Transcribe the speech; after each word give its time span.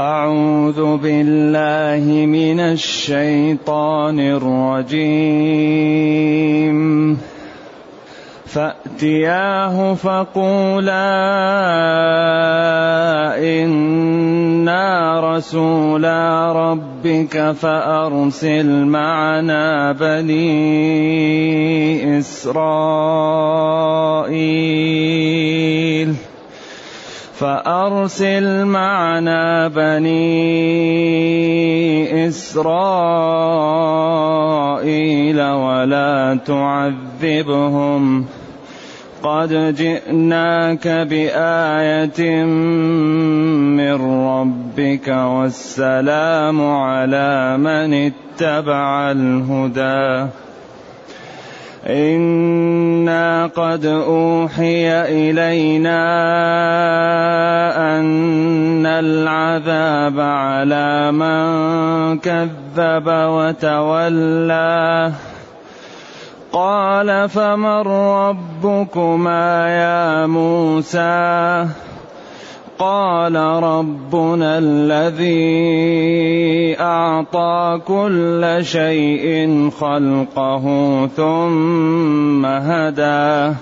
أعوذ 0.00 0.96
بالله 0.96 2.26
من 2.26 2.60
الشيطان 2.60 4.20
الرجيم. 4.20 5.20
فأتياه 8.46 9.94
فقولا 9.94 10.94
إنا 13.38 15.20
رسولا 15.36 16.52
ربك 16.52 17.52
فأرسل 17.52 18.84
معنا 18.84 19.92
بني 19.92 20.48
إسرائيل. 22.18 22.70
فأرسل 27.40 28.64
معنا 28.64 29.68
بني 29.68 30.18
إسرائيل 32.28 32.62
ولا 35.42 36.38
تعذبهم. 36.46 38.26
قد 39.22 39.74
جئناك 39.74 40.88
بآية 40.88 42.44
من 43.76 43.96
ربك 44.28 45.08
والسلام 45.08 46.60
على 46.60 47.56
من 47.58 47.94
اتبع 47.94 49.10
الهدى. 49.10 50.30
أنا 51.86 53.19
قد 53.46 53.86
أوحي 53.86 55.02
إلينا 55.02 56.00
أن 57.98 58.86
العذاب 58.86 60.20
على 60.20 61.12
من 61.12 62.18
كذب 62.18 63.06
وتولى. 63.06 65.12
قال 66.52 67.28
فمن 67.28 67.82
ربكما 67.86 69.68
يا 69.68 70.26
موسى؟ 70.26 71.66
قال 72.80 73.36
ربنا 73.36 74.58
الذي 74.58 75.40
أعطى 76.80 77.80
كل 77.86 78.58
شيء 78.60 79.70
خلقه 79.70 80.64
ثم 81.16 82.46
هدى 82.46 83.54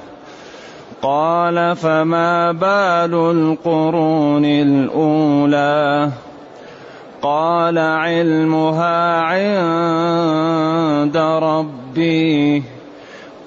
قال 1.03 1.77
فما 1.77 2.53
بال 2.53 3.15
القرون 3.15 4.45
الأولى؟ 4.45 6.11
قال 7.23 7.79
علمها 7.79 9.21
عند 9.21 11.17
ربي. 11.17 12.63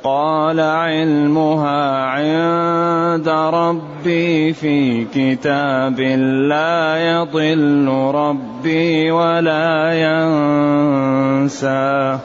قال 0.04 0.60
علمها 0.60 2.06
عند 2.06 3.30
ربي 3.30 4.54
في 4.54 5.06
كتاب 5.06 6.00
لا 6.50 6.98
يضل 6.98 7.88
ربي 8.14 9.12
ولا 9.12 9.94
ينسى. 11.38 12.18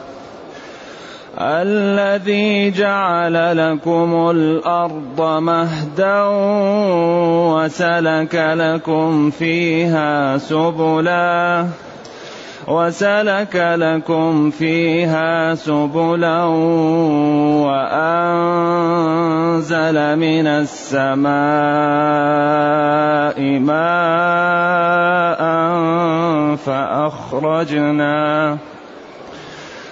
الذي 1.39 2.71
جعل 2.71 3.57
لكم 3.57 4.29
الأرض 4.31 5.21
مهدا 5.21 6.23
وسلك 7.53 8.35
لكم 8.35 9.29
فيها 9.29 10.37
سبلا. 10.37 11.67
وسلك 12.67 13.55
لكم 13.55 14.49
فيها 14.49 15.55
سبلا 15.55 16.43
وأنزل 17.63 18.55
من 20.15 20.47
السماء 20.47 21.27
ماء 23.59 25.41
فأخرجنا 26.55 28.57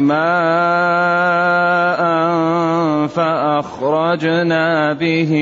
ماء 0.00 2.00
فأخرجنا 3.06 4.92
به 4.92 5.32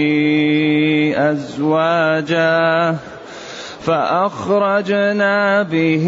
أزواجا 1.17 2.97
فأخرجنا 3.87 5.63
به 5.63 6.07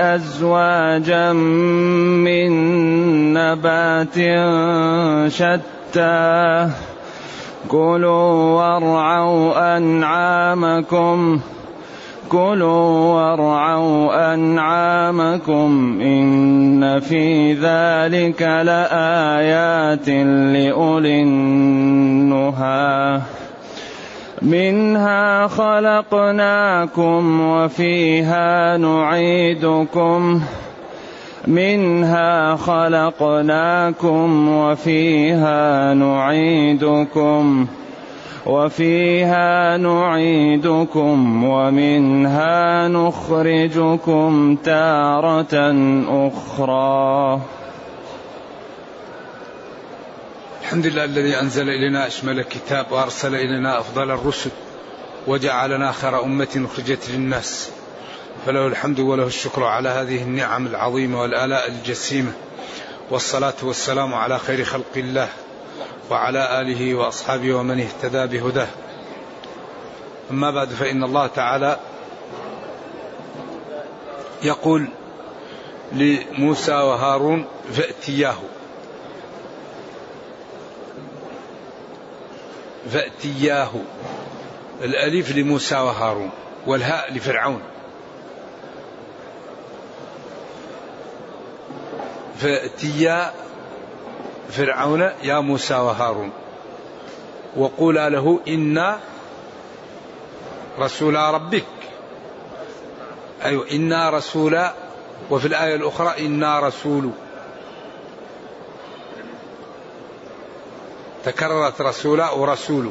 أزواجا 0.00 1.32
من 1.32 2.52
نبات 3.32 4.16
شتى 5.32 6.68
كلوا 7.68 8.32
وارعوا 8.32 9.76
أنعامكم. 9.76 11.40
كلوا 12.28 13.14
وارعوا 13.14 14.34
أنعامكم. 14.34 15.98
إن 16.02 17.00
في 17.00 17.52
ذلك 17.52 18.42
لآيات 18.42 20.08
لأولي 20.08 21.22
النهى. 21.22 23.20
منها 24.42 25.46
خلقناكم 25.46 27.40
وفيها 27.40 28.76
نعيدكم. 28.76 30.40
منها 31.46 32.56
خلقناكم 32.56 34.48
وفيها 34.48 35.94
نعيدكم 35.94 37.66
وفيها 38.46 39.76
نعيدكم 39.76 41.44
ومنها 41.44 42.88
نخرجكم 42.88 44.56
تارة 44.64 45.74
أخرى. 46.08 47.40
الحمد 50.62 50.86
لله 50.86 51.04
الذي 51.04 51.40
أنزل 51.40 51.68
إلينا 51.68 52.06
أشمل 52.06 52.38
الكتاب 52.38 52.86
وأرسل 52.90 53.34
إلينا 53.34 53.78
أفضل 53.78 54.10
الرسل 54.10 54.50
وجعلنا 55.26 55.92
خير 55.92 56.24
أمة 56.24 56.66
أخرجت 56.72 57.10
للناس. 57.10 57.70
فله 58.46 58.66
الحمد 58.66 59.00
وله 59.00 59.26
الشكر 59.26 59.64
على 59.64 59.88
هذه 59.88 60.22
النعم 60.22 60.66
العظيمة 60.66 61.20
والآلاء 61.20 61.68
الجسيمة. 61.68 62.32
والصلاة 63.10 63.54
والسلام 63.62 64.14
على 64.14 64.38
خير 64.38 64.64
خلق 64.64 64.92
الله 64.96 65.28
وعلى 66.10 66.60
آله 66.60 66.94
وأصحابه 66.94 67.54
ومن 67.54 67.80
اهتدى 67.80 68.38
بهداه. 68.38 68.68
أما 70.30 70.50
بعد 70.50 70.68
فإن 70.68 71.04
الله 71.04 71.26
تعالى 71.26 71.80
يقول 74.42 74.88
لموسى 75.92 76.72
وهارون 76.72 77.46
فأتياه. 77.72 78.36
فأتياه. 82.92 83.70
الألف 84.82 85.36
لموسى 85.36 85.74
وهارون 85.74 86.30
والهاء 86.66 87.12
لفرعون. 87.12 87.62
فأتيا 92.40 93.32
فرعون 94.50 95.10
يا 95.22 95.38
موسى 95.40 95.74
وهارون. 95.74 96.32
وقولا 97.56 98.08
له 98.08 98.40
إنا 98.48 99.00
رسول 100.78 101.16
ربك. 101.16 101.64
أيوة 103.44 103.70
إنا 103.70 104.10
رسول 104.10 104.60
وفي 105.30 105.46
الآية 105.46 105.74
الأخرى 105.74 106.26
إنا 106.26 106.60
رسول. 106.60 107.10
تكررت 111.24 111.80
رسولا 111.80 112.30
ورسول 112.30 112.90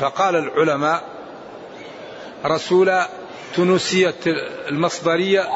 فقال 0.00 0.36
العلماء 0.36 1.02
رسول 2.44 3.02
تنسيت 3.56 4.26
المصدرية 4.68 5.48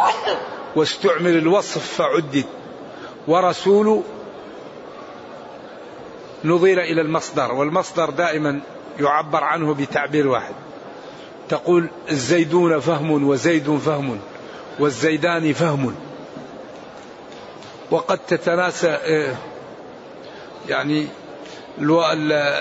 واستعمل 0.77 1.37
الوصف 1.39 1.95
فعدد 1.97 2.45
ورسول 3.29 4.03
نظير 6.45 6.83
إلى 6.83 7.01
المصدر 7.01 7.53
والمصدر 7.53 8.11
دائما 8.11 8.61
يعبر 9.01 9.45
عنه 9.45 9.75
بتعبير 9.75 10.29
واحد. 10.29 10.55
تقول 11.49 11.91
الزيدون 12.11 12.81
فهم 12.81 13.29
وزيد 13.29 13.77
فهم 13.77 14.21
والزيدان 14.79 15.53
فهم. 15.53 15.95
وقد 17.91 18.19
تتناسى 18.19 18.99
يعني 20.69 21.07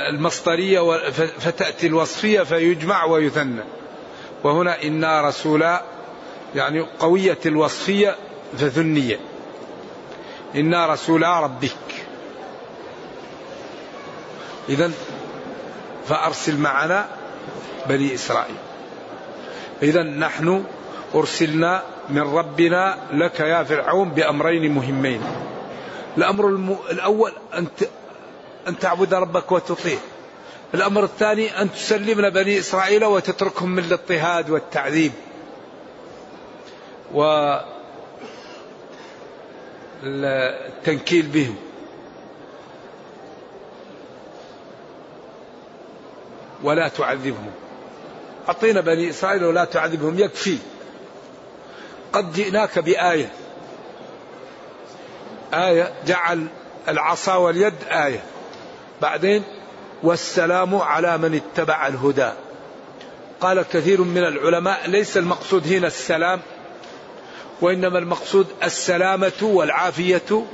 المصدرية 0.10 1.10
فتأتي 1.40 1.88
الوصفية 1.88 2.42
فيجمع 2.42 3.06
ويثنى. 3.06 3.62
وهنا 4.44 4.84
إنا 4.84 5.28
رسولا 5.28 5.84
يعني 6.56 6.86
قوية 7.00 7.38
الوصفية 7.46 8.16
فثنية 8.58 9.20
إنا 10.56 10.88
رسولا 10.88 11.40
ربك. 11.40 12.06
إذا 14.70 14.92
فأرسل 16.08 16.58
معنا 16.58 17.08
بني 17.90 18.14
إسرائيل. 18.14 18.56
إذا 19.84 20.04
نحن 20.04 20.64
أرسلنا 21.16 21.84
من 22.10 22.22
ربنا 22.22 22.98
لك 23.14 23.40
يا 23.40 23.64
فرعون 23.64 24.10
بأمرين 24.10 24.72
مهمين. 24.72 25.22
الأمر 26.18 26.48
الأول 26.92 27.32
أن 27.54 27.68
أن 28.68 28.80
تعبد 28.80 29.14
ربك 29.14 29.52
وتطيع. 29.52 29.98
الأمر 30.74 31.04
الثاني 31.04 31.62
أن 31.62 31.72
تسلم 31.72 32.30
بني 32.30 32.60
إسرائيل 32.60 33.06
وتتركهم 33.06 33.70
من 33.70 33.84
الاضطهاد 33.84 34.50
والتعذيب. 34.50 35.12
والتنكيل 40.04 41.26
بهم. 41.26 41.56
ولا 46.64 46.88
تعذبهم. 46.88 47.52
أعطينا 48.48 48.82
بني 48.82 49.10
إسرائيل 49.10 49.44
ولا 49.44 49.66
تعذبهم. 49.66 50.20
يكفي. 50.20 50.58
قد 52.14 52.34
جئناك 52.34 52.80
بآية. 52.80 53.32
آية 55.54 55.94
جعل 56.08 56.48
العصا 56.88 57.36
واليد 57.36 57.74
آية. 57.92 58.24
بعدين 59.02 59.44
والسلام 60.04 60.76
على 60.76 61.18
من 61.18 61.36
اتبع 61.36 61.88
الهدى. 61.88 62.32
قال 63.42 63.62
كثير 63.62 64.02
من 64.02 64.24
العلماء 64.24 64.90
ليس 64.90 65.18
المقصود 65.18 65.68
هنا 65.68 65.88
السلام 65.88 66.40
وإنما 67.62 68.00
المقصود 68.00 68.48
السلامة 68.64 69.42
والعافية 69.42 70.46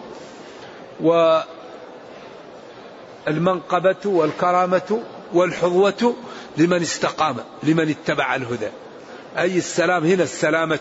والمنقبة 3.28 3.96
والكرامة 4.06 5.04
والحظوة 5.34 6.16
لمن 6.57 6.81
استقام 6.81 7.36
لمن 7.63 7.90
اتبع 7.90 8.36
الهدى. 8.36 8.69
أي 9.38 9.57
السلام 9.57 10.06
هنا 10.06 10.24
السلامة. 10.24 10.80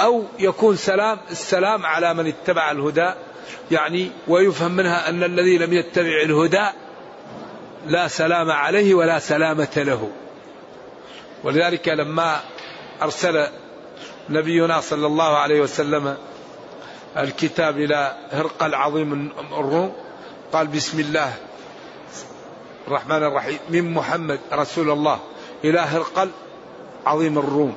أو 0.00 0.24
يكون 0.38 0.76
سلام 0.76 1.18
السلام 1.30 1.86
على 1.86 2.14
من 2.14 2.26
اتبع 2.26 2.70
الهدى 2.70 3.10
يعني 3.70 4.10
ويفهم 4.28 4.72
منها 4.72 5.08
أن 5.08 5.22
الذي 5.22 5.58
لم 5.58 5.72
يتبع 5.72 6.22
الهدى 6.22 6.66
لا 7.86 8.08
سلام 8.08 8.50
عليه 8.50 8.94
ولا 8.94 9.18
سلامة 9.18 9.72
له. 9.76 10.10
ولذلك 11.44 11.88
لما 11.88 12.40
أرسل 13.02 13.48
نبينا 14.28 14.80
صلى 14.80 15.06
الله 15.06 15.36
عليه 15.36 15.60
وسلم 15.60 16.16
الكتاب 17.16 17.78
إلى 17.78 18.16
هرقل 18.30 18.74
عظيم 18.74 19.32
الروم 19.52 19.92
قال 20.52 20.66
بسم 20.66 21.00
الله 21.00 21.32
الرحمن 22.88 23.22
الرحيم. 23.22 23.58
من 23.68 23.94
محمد 23.94 24.40
رسول 24.52 24.90
الله 24.90 25.18
إلى 25.64 25.80
هرقل 25.80 26.30
عظيم 27.06 27.38
الروم. 27.38 27.76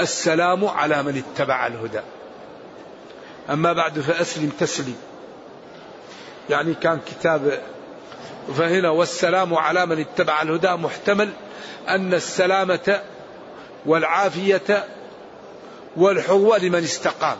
السلام 0.00 0.64
على 0.64 1.02
من 1.02 1.22
اتبع 1.22 1.66
الهدى. 1.66 2.00
أما 3.50 3.72
بعد 3.72 4.00
فأسلم 4.00 4.50
تسلم 4.60 4.96
يعني 6.50 6.74
كان 6.74 7.00
كتاب 7.06 7.60
فهنا 8.56 8.90
والسلام 8.90 9.54
على 9.54 9.86
من 9.86 10.00
اتبع 10.00 10.42
الهدى 10.42 10.68
محتمل 10.68 11.30
أن 11.88 12.14
السلامة 12.14 13.02
والعافية 13.86 14.84
والحظوة 15.96 16.58
لمن 16.58 16.84
استقام 16.84 17.36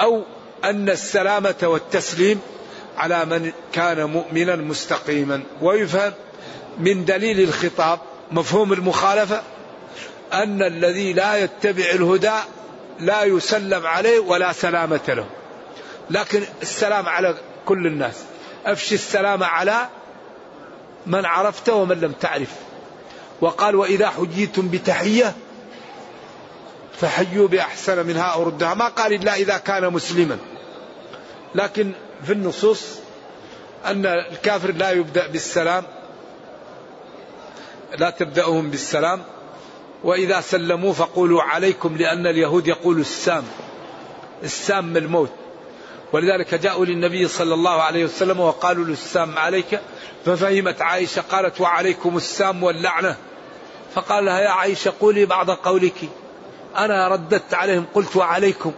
أو 0.00 0.22
أن 0.64 0.88
السلامة 0.88 1.54
والتسليم 1.62 2.40
على 2.96 3.24
من 3.24 3.52
كان 3.72 4.04
مؤمنا 4.04 4.56
مستقيما. 4.56 5.42
ويفهم 5.62 6.12
من 6.78 7.04
دليل 7.04 7.40
الخطاب 7.40 7.98
مفهوم 8.32 8.72
المخالفة 8.72 9.42
أن 10.32 10.62
الذي 10.62 11.12
لا 11.12 11.36
يتبع 11.36 11.84
الهدى 11.84 12.36
لا 13.00 13.24
يسلم 13.24 13.86
عليه 13.86 14.18
ولا 14.18 14.52
سلامة 14.52 15.00
له. 15.08 15.26
لكن 16.10 16.42
السلام 16.62 17.08
على 17.08 17.34
كل 17.66 17.86
الناس. 17.86 18.14
أفشي 18.66 18.94
السلام 18.94 19.42
على 19.42 19.88
من 21.06 21.26
عرفت 21.26 21.68
ومن 21.68 22.00
لم 22.00 22.12
تعرف. 22.12 22.50
وقال 23.40 23.76
وإذا 23.76 24.08
حجيتم 24.08 24.68
بتحية 24.68 25.34
فحيوا 27.00 27.48
بأحسن 27.48 28.06
منها 28.06 28.22
أو 28.22 28.42
ردها. 28.42 28.74
ما 28.74 28.88
قال 28.88 29.12
إلا 29.12 29.34
إذا 29.34 29.58
كان 29.58 29.92
مسلما. 29.92 30.38
لكن 31.54 31.92
في 32.24 32.32
النصوص 32.32 32.98
أن 33.86 34.06
الكافر 34.06 34.72
لا 34.72 34.90
يبدأ 34.90 35.26
بالسلام 35.26 35.84
لا 37.98 38.10
تبدأهم 38.10 38.70
بالسلام 38.70 39.22
وإذا 40.04 40.40
سلموا 40.40 40.92
فقولوا 40.92 41.42
عليكم 41.42 41.96
لأن 41.96 42.26
اليهود 42.26 42.68
يقول 42.68 43.00
السام 43.00 43.44
السام 44.42 44.96
الموت. 44.96 45.30
ولذلك 46.12 46.54
جاءوا 46.54 46.84
للنبي 46.84 47.28
صلى 47.28 47.54
الله 47.54 47.82
عليه 47.82 48.04
وسلم 48.04 48.40
وقالوا 48.40 48.84
له 48.84 48.92
السام 48.92 49.38
عليك. 49.38 49.80
ففهمت 50.24 50.82
عائشة 50.82 51.22
قالت 51.22 51.60
وعليكم 51.60 52.16
السام 52.16 52.62
واللعنة. 52.62 53.16
فقال 53.94 54.24
لها 54.24 54.40
يا 54.40 54.48
عائشة 54.48 54.92
قولي 55.00 55.26
بعض 55.26 55.50
قولك. 55.50 56.08
أنا 56.76 57.08
رددت 57.08 57.54
عليهم 57.54 57.86
قلت 57.94 58.16
وعليكم. 58.16 58.72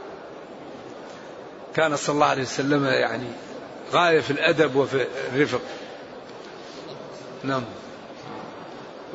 كان 1.74 1.96
صلى 1.96 2.14
الله 2.14 2.26
عليه 2.26 2.42
وسلم 2.42 2.84
يعني 2.84 3.26
غاية 3.92 4.20
في 4.20 4.30
الأدب 4.30 4.76
وفي 4.76 5.06
الرفق. 5.32 5.60
نعم. 7.44 7.62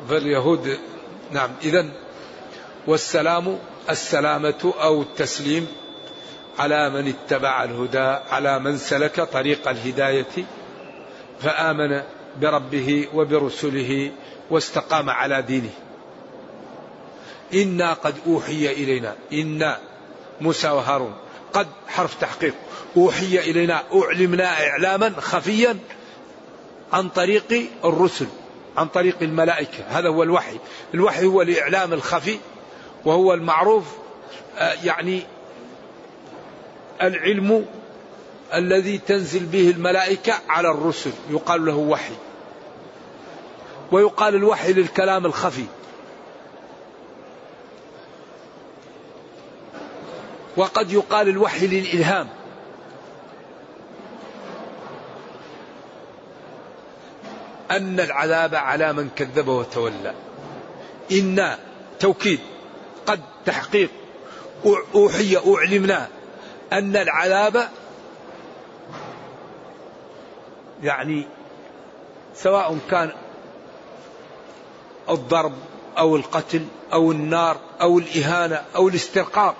فاليهود 0.08 0.78
نعم. 1.30 1.50
إذا 1.62 1.86
والسلام 2.86 3.58
السلامة 3.90 4.74
أو 4.80 5.02
التسليم 5.02 5.66
على 6.58 6.90
من 6.90 7.08
اتبع 7.08 7.64
الهدى 7.64 8.18
على 8.30 8.58
من 8.58 8.76
سلك 8.76 9.20
طريق 9.20 9.68
الهداية 9.68 10.44
فآمن 11.40 12.02
بربه 12.40 13.08
وبرسله 13.14 14.12
واستقام 14.50 15.10
على 15.10 15.42
دينه. 15.42 15.70
إنا 17.54 17.92
قد 17.92 18.14
أوحي 18.26 18.72
إلينا. 18.72 19.14
إنا. 19.32 19.78
موسى 20.40 20.68
وهارون. 20.68 21.14
قد 21.52 21.66
حرف 21.88 22.20
تحقيق. 22.20 22.54
أوحي 22.96 23.38
إلينا. 23.38 23.82
أعلمنا 23.94 24.68
إعلاما 24.68 25.12
خفيا 25.20 25.78
عن 26.92 27.08
طريق 27.08 27.70
الرسل 27.84 28.26
عن 28.76 28.88
طريق 28.88 29.16
الملائكة. 29.22 29.84
هذا 29.88 30.08
هو 30.08 30.22
الوحي. 30.22 30.58
الوحي 30.94 31.26
هو 31.26 31.42
الإعلام 31.42 31.92
الخفي 31.92 32.38
وهو 33.04 33.34
المعروف 33.34 33.84
آه، 34.58 34.76
يعني 34.84 35.22
العلم 37.02 37.66
الذي 38.54 38.98
تنزل 38.98 39.46
به 39.46 39.70
الملائكة 39.70 40.34
على 40.48 40.70
الرسل. 40.70 41.12
يقال 41.30 41.66
له 41.66 41.76
وحي. 41.76 42.14
ويقال 43.92 44.34
الوحي 44.34 44.72
للكلام 44.72 45.26
الخفي. 45.26 45.64
وقد 50.56 50.92
يقال 50.92 51.28
الوحي 51.28 51.66
للإلهام. 51.66 52.28
أن 57.70 58.00
العذاب 58.00 58.54
على 58.54 58.92
من 58.92 59.10
كذب 59.16 59.48
وتولى. 59.48 60.14
إنا 61.12 61.58
توكيد 62.00 62.40
قد 63.06 63.20
تحقيق. 63.46 63.90
أوحي 64.94 65.36
أعلمنا 65.36 66.08
أن 66.72 66.96
العذاب 66.96 67.68
يعني 70.82 71.26
سواء 72.34 72.78
كان 72.90 73.12
الضرب 75.10 75.52
أو 75.98 76.16
القتل 76.16 76.66
أو 76.92 77.12
النار 77.12 77.56
أو 77.80 77.98
الإهانة 77.98 78.62
أو 78.76 78.88
الاسترقاق 78.88 79.54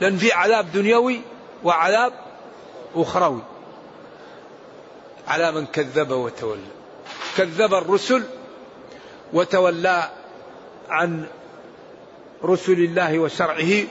لأن 0.00 0.16
في 0.16 0.32
عذاب 0.32 0.72
دنيوي 0.72 1.20
وعذاب 1.64 2.12
أخروي. 2.94 3.42
على 5.28 5.52
من 5.52 5.66
كذب 5.66 6.10
وتولى. 6.10 6.60
كذب 7.36 7.74
الرسل 7.74 8.24
وتولى 9.32 10.10
عن 10.88 11.26
رسل 12.44 12.72
الله 12.72 13.18
وشرعه 13.18 13.84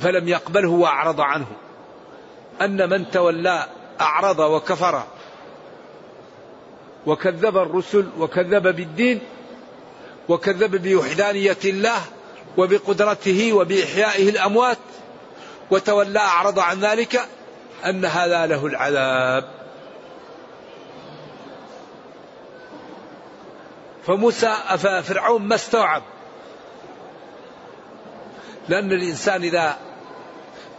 فلم 0.00 0.28
يقبله 0.28 0.70
وأعرض 0.70 1.20
عنه. 1.20 1.46
أن 2.60 2.90
من 2.90 3.10
تولى 3.10 3.66
أعرض 4.00 4.38
وكفر 4.38 5.02
وكذب 7.06 7.56
الرسل 7.56 8.06
وكذب 8.18 8.62
بالدين 8.76 9.20
وكذب 10.28 10.82
بوحدانية 10.82 11.56
الله 11.64 12.00
وبقدرته 12.56 13.52
وبإحيائه 13.52 14.28
الأموات 14.28 14.78
وتولى 15.70 16.18
أعرض 16.18 16.58
عن 16.58 16.80
ذلك 16.80 17.20
أن 17.84 18.04
هذا 18.04 18.46
له 18.46 18.66
العذاب. 18.66 19.44
فموسى 24.06 24.54
فرعون 25.02 25.42
ما 25.42 25.54
استوعب؟ 25.54 26.02
لأن 28.68 28.92
الإنسان 28.92 29.42
إذا 29.42 29.76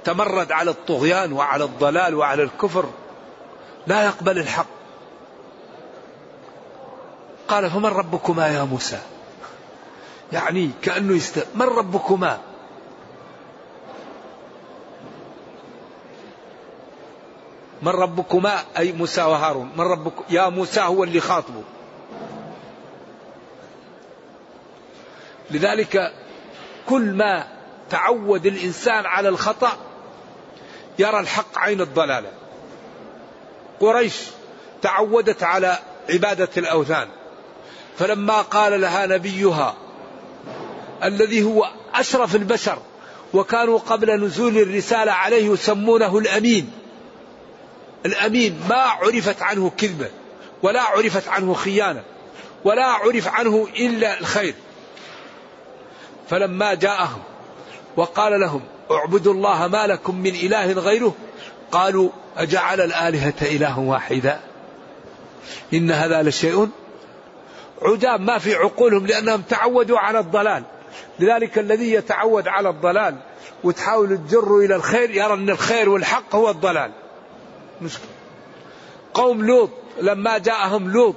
تمرد 0.04 0.52
على 0.52 0.72
الطغيان 0.72 1.34
وعلى 1.34 1.64
الضلال 1.64 2.16
وعلى 2.16 2.44
الكفر 2.44 2.90
لا 3.88 4.06
يقبل 4.06 4.38
الحق. 4.38 4.68
قال 7.48 7.70
فمن 7.70 7.86
ربكما 7.86 8.48
يا 8.48 8.64
موسى؟ 8.64 9.00
يعني 10.34 10.72
كأنه 10.82 11.16
يست... 11.16 11.48
من 11.56 11.66
ربكما؟ 11.66 12.40
من 17.82 17.92
ربكما؟ 17.92 18.64
أي 18.78 18.92
موسى 18.92 19.22
وهارون. 19.22 19.72
من 19.76 19.84
ربك 19.84 20.14
يا 20.30 20.50
موسى 20.50 20.82
هو 20.82 21.04
اللي 21.04 21.20
خاطبه. 21.20 21.64
لذلك 25.52 26.14
كل 26.90 27.02
ما 27.02 27.48
تعود 27.90 28.46
الإنسان 28.46 29.06
على 29.06 29.30
الخطأ 29.30 29.78
يرى 31.00 31.20
الحق 31.20 31.58
عين 31.58 31.82
الضلالة. 31.82 32.32
قريش 33.80 34.22
تعودت 34.82 35.44
على 35.44 35.78
عبادة 36.10 36.50
الأوثان. 36.58 37.08
فلما 37.98 38.42
قال 38.42 38.82
لها 38.82 39.06
نبيها 39.06 39.76
الذي 41.04 41.44
هو 41.44 41.70
أشرف 41.96 42.36
البشر 42.36 42.80
وكانوا 43.34 43.80
قبل 43.80 44.26
نزول 44.26 44.58
الرسالة 44.58 45.12
عليه 45.12 45.52
يسمونه 45.52 46.18
الأمين 46.18 46.72
الأمين 48.08 48.60
ما 48.70 48.76
عرفت 48.76 49.42
عنه 49.42 49.72
كذبة 49.78 50.10
ولا 50.64 50.82
عرفت 50.82 51.28
عنه 51.28 51.54
خيانة 51.54 52.04
ولا 52.64 52.86
عرف 52.86 53.28
عنه 53.28 53.68
إلا 53.80 54.20
الخير. 54.20 54.56
فلما 56.30 56.74
جاءهم 56.74 57.22
وقال 57.96 58.40
لهم 58.40 58.62
اعبدوا 58.92 59.34
الله 59.34 59.68
ما 59.68 59.88
لكم 59.88 60.16
من 60.16 60.36
إله 60.36 60.72
غيره 60.72 61.16
قالوا 61.72 62.10
أجعل 62.38 62.82
الآلهة 62.82 63.34
إله 63.42 63.80
واحدا؟ 63.80 64.40
إن 65.74 65.92
هذا 65.92 66.24
لشيء 66.24 66.70
عجاب. 67.82 68.22
ما 68.22 68.38
في 68.38 68.56
عقولهم 68.56 69.08
لأنهم 69.08 69.42
تعودوا 69.42 70.00
على 70.00 70.20
الضلال. 70.20 70.64
لذلك 71.20 71.60
الذي 71.60 71.92
يتعود 71.94 72.48
على 72.48 72.70
الضلال 72.70 73.16
وتحاول 73.64 74.18
تجره 74.28 74.60
إلى 74.60 74.76
الخير 74.76 75.12
يرى 75.12 75.34
أن 75.34 75.50
الخير 75.50 75.90
والحق 75.90 76.36
هو 76.36 76.50
الضلال. 76.50 76.92
مشكلة. 77.82 78.08
قوم 79.14 79.46
لوط 79.46 79.70
لما 80.02 80.38
جاءهم 80.38 80.92
لوط 80.92 81.16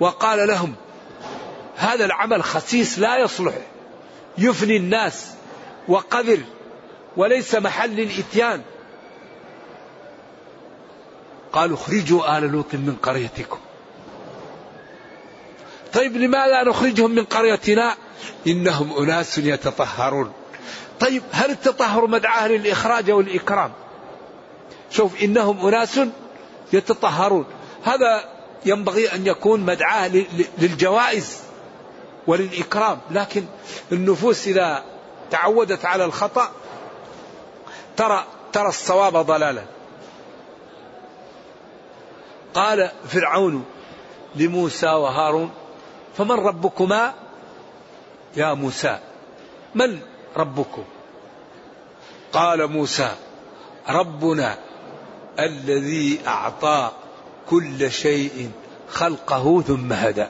وقال 0.00 0.48
لهم 0.48 0.74
هذا 1.76 2.04
العمل 2.04 2.44
خسيس 2.44 2.98
لا 2.98 3.18
يصلح 3.18 3.54
يفني 4.38 4.76
الناس 4.76 5.30
وقذر 5.88 6.40
وليس 7.16 7.54
محل 7.54 8.00
الإتيان. 8.00 8.62
قالوا 11.52 11.76
اخرجوا 11.76 12.38
آل 12.38 12.42
لوط 12.52 12.74
من 12.74 12.96
قريتكم. 13.02 13.58
طيب 15.92 16.16
لماذا 16.16 16.62
نخرجهم 16.62 17.10
من 17.10 17.24
قريتنا؟ 17.24 17.96
إنهم 18.46 19.02
أناس 19.02 19.38
يتطهرون. 19.38 20.32
طيب 21.00 21.22
هل 21.32 21.50
التطهر 21.50 22.06
مدعاة 22.06 22.48
للإخراج 22.48 23.10
والإكرام؟ 23.10 23.72
شوف 24.90 25.22
إنهم 25.22 25.66
أناس 25.66 26.00
يتطهرون. 26.72 27.44
هذا 27.84 28.24
ينبغي 28.66 29.14
أن 29.14 29.26
يكون 29.26 29.60
مدعاة 29.60 30.10
للجوائز 30.58 31.38
وللإكرام. 32.26 32.98
لكن 33.10 33.44
النفوس 33.92 34.48
إذا 34.48 34.84
تعودت 35.30 35.84
على 35.84 36.04
الخطأ 36.04 36.50
ترى 37.96 38.24
ترى 38.52 38.68
الصواب 38.68 39.16
ضلالا. 39.16 39.62
قال 42.54 42.90
فرعون 43.08 43.64
لموسى 44.36 44.86
وهارون 44.86 45.50
فمن 46.16 46.30
ربكما؟ 46.30 47.14
يا 48.36 48.54
موسى. 48.54 48.98
من 49.74 50.00
ربكم؟ 50.36 50.84
قال 52.32 52.66
موسى 52.66 53.14
ربنا. 53.88 54.58
الذي 55.44 56.20
أعطى 56.26 56.90
كل 57.50 57.90
شيء 57.90 58.50
خلقه 58.88 59.62
ثم 59.62 59.92
هدى. 59.92 60.26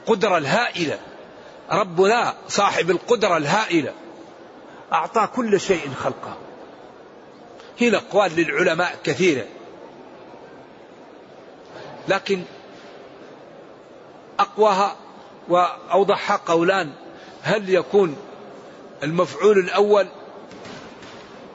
القدرة 0.00 0.38
الهائلة. 0.38 0.98
ربنا 1.70 2.34
صاحب 2.48 2.90
القدرة 2.90 3.36
الهائلة. 3.36 3.92
أعطى 4.92 5.28
كل 5.36 5.60
شيء 5.60 5.90
خلقه. 6.02 6.36
هنا 7.80 7.98
أقوال 7.98 8.36
للعلماء 8.36 8.98
كثيرة. 9.04 9.46
لكن 12.08 12.42
أقواها 14.38 14.96
وأوضحها 15.48 16.40
قولان. 16.46 16.92
هل 17.42 17.74
يكون 17.74 18.16
المفعول 19.02 19.58
الأول 19.58 20.08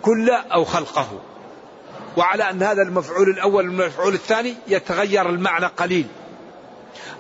كل 0.02 0.30
أو 0.30 0.66
خلقه؟ 0.66 1.20
وعلى 2.18 2.50
أن 2.50 2.64
هذا 2.64 2.82
المفعول 2.82 3.30
الأول 3.30 3.70
والمفعول 3.70 4.14
الثاني 4.14 4.56
يتغير 4.68 5.30
المعنى 5.30 5.66
قليل. 5.66 6.08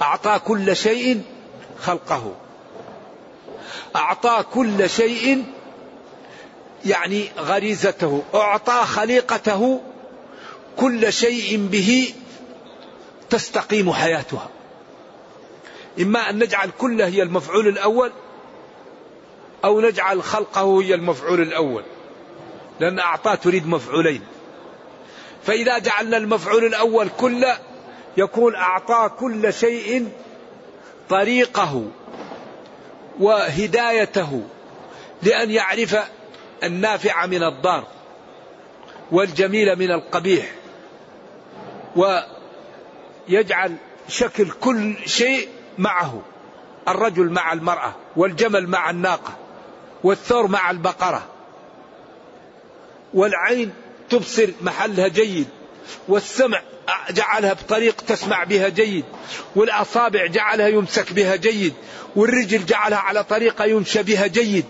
أعطى 0.01 0.39
كل 0.39 0.75
شيء 0.75 1.21
خلقه. 1.81 2.35
أعطى 3.95 4.43
كل 4.53 4.89
شيء 4.89 5.45
يعني 6.85 7.29
غريزته. 7.39 8.23
أعطى 8.35 8.81
خليقته 8.85 9.81
كل 10.77 11.13
شيء 11.13 11.67
به 11.71 12.13
تستقيم 13.29 13.93
حياتها. 13.93 14.49
إما 15.99 16.29
أن 16.29 16.39
نجعل 16.39 16.69
كله 16.77 17.07
هي 17.07 17.23
المفعول 17.23 17.67
الأول 17.67 18.11
أو 19.65 19.81
نجعل 19.81 20.23
خلقه 20.23 20.81
هي 20.81 20.93
المفعول 20.93 21.41
الأول. 21.41 21.83
لأن 22.79 22.99
أعطاه 22.99 23.35
تريد 23.35 23.67
مفعولين. 23.67 24.21
فإذا 25.45 25.77
جعلنا 25.77 26.17
المفعول 26.17 26.65
الأول 26.65 27.09
كله 27.19 27.57
يكون 28.17 28.55
أعطى 28.55 29.09
كل 29.19 29.53
شيء 29.53 30.09
طريقه 31.09 31.85
وهدايته 33.19 34.43
لأن 35.23 35.51
يعرف 35.51 35.97
النافع 36.63 37.25
من 37.25 37.43
الضار 37.43 37.87
والجميل 39.11 39.79
من 39.79 39.91
القبيح 39.91 40.51
ويجعل 41.95 43.75
شكل 44.07 44.49
كل 44.51 44.95
شيء 45.05 45.47
معه 45.77 46.21
الرجل 46.87 47.29
مع 47.29 47.53
المرأة 47.53 47.93
والجمل 48.15 48.67
مع 48.67 48.89
الناقة 48.89 49.33
والثور 50.03 50.47
مع 50.47 50.71
البقرة 50.71 51.23
والعين 53.13 53.73
تبصر 54.09 54.49
محلها 54.61 55.07
جيد 55.07 55.47
والسمع 56.07 56.61
جعلها 57.09 57.53
بطريق 57.53 58.01
تسمع 58.01 58.43
بها 58.43 58.69
جيد 58.69 59.05
والأصابع 59.55 60.25
جعلها 60.25 60.67
يمسك 60.67 61.13
بها 61.13 61.35
جيد 61.35 61.73
والرجل 62.15 62.65
جعلها 62.65 62.97
على 62.97 63.23
طريقة 63.23 63.65
يمشى 63.65 64.03
بها 64.03 64.27
جيد 64.27 64.65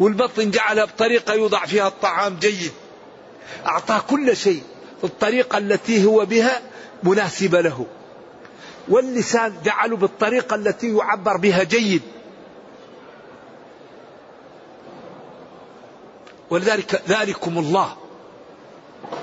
والبطن 0.00 0.50
جعلها 0.50 0.84
بطريقة 0.84 1.34
يوضع 1.34 1.66
فيها 1.66 1.88
الطعام 1.88 2.36
جيد. 2.36 2.72
أعطاه 3.66 3.98
كل 3.98 4.36
شيء 4.36 4.62
الطريقة 5.04 5.58
التي 5.58 6.04
هو 6.04 6.24
بها 6.24 6.62
مناسبة 7.02 7.60
له. 7.60 7.86
واللسان 8.88 9.54
جعله 9.64 9.96
بالطريقة 9.96 10.54
التي 10.54 10.96
يعبر 10.96 11.36
بها 11.36 11.62
جيد. 11.62 12.02
ولذلك 16.50 17.02
ذلكم 17.08 17.58
الله. 17.58 17.96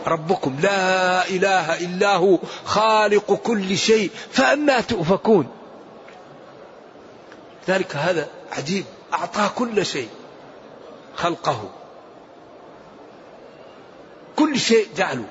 ربكم 0.07 0.59
لا 0.61 1.27
إله 1.29 1.77
إلا 1.85 2.15
هو 2.15 2.39
خالق 2.65 3.33
كل 3.33 3.77
شيء 3.77 4.11
فأنا 4.31 4.81
تؤفكون. 4.81 5.47
ذلك 7.67 7.95
هذا 7.95 8.27
عجيب. 8.51 8.85
أعطاه 9.13 9.47
كل 9.47 9.85
شيء 9.85 10.09
خلقه. 11.15 11.69
كل 14.35 14.59
شيء 14.59 14.87
جعله. 14.97 15.25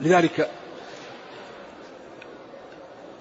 لذلك 0.00 0.50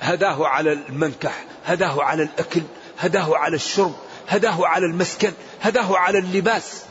هداه 0.01 0.47
على 0.47 0.73
المنكح 0.73 1.45
هداه 1.65 2.03
على 2.03 2.23
الأكل 2.23 2.61
هداه 2.99 3.37
على 3.37 3.55
الشرب 3.55 3.95
هداه 4.27 4.67
على 4.67 4.85
المسكن 4.85 5.31
هداه 5.61 5.97
على 5.97 6.19
اللباس. 6.19 6.83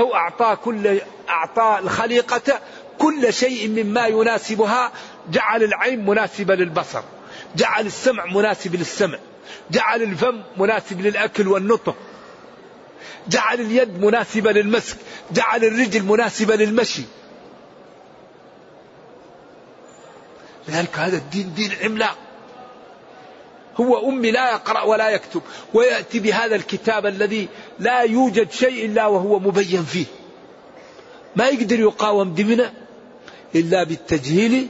أو 0.00 0.14
أعطى 0.14 0.56
كل 0.64 1.00
أعطى 1.28 1.78
الخليقة 1.82 2.60
كل 2.98 3.32
شيء 3.32 3.68
مما 3.68 4.06
يناسبها 4.06 4.92
جعل 5.30 5.62
العين 5.62 6.06
مناسبة 6.06 6.54
للبصر 6.54 7.02
جعل 7.56 7.86
السمع 7.86 8.24
مناسب 8.26 8.74
للسمع 8.74 9.18
جعل 9.70 10.02
الفم 10.02 10.42
مناسب 10.56 11.00
للأكل 11.00 11.48
والنطق 11.48 11.96
جعل 13.28 13.60
اليد 13.60 14.04
مناسبة 14.04 14.52
للمسك 14.52 14.96
جعل 15.32 15.64
الرجل 15.64 16.02
مناسبة 16.02 16.56
للمشي. 16.56 17.02
لذلك 20.68 20.98
هذا 20.98 21.16
الدين 21.16 21.54
دين 21.54 21.72
عملاق. 21.84 22.16
هو 23.76 24.08
أمي 24.08 24.30
لا 24.30 24.50
يقرأ 24.50 24.82
ولا 24.82 25.10
يكتب 25.10 25.42
ويأتي 25.74 26.20
بهذا 26.20 26.56
الكتاب 26.56 27.06
الذي 27.06 27.48
لا 27.78 28.00
يوجد 28.00 28.50
شيء 28.50 28.84
إلا 28.84 29.06
وهو 29.06 29.38
مبين 29.38 29.84
فيه. 29.84 30.06
ما 31.36 31.48
يقدر 31.48 31.80
يقاوم 31.80 32.34
دمنا 32.34 32.72
إلا 33.54 33.84
بالتجهيل 33.84 34.68